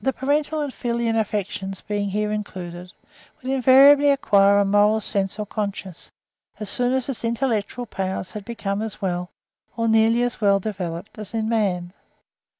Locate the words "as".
6.58-6.68, 6.92-7.08, 8.82-9.00, 10.24-10.40, 11.16-11.32